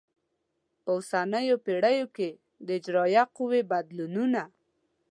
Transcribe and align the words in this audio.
په 0.83 0.89
اوسنیو 0.97 1.55
پیړیو 1.65 2.07
کې 2.15 2.29
د 2.65 2.67
اجرایه 2.77 3.23
قوې 3.35 3.61
بدلونونه 3.71 4.41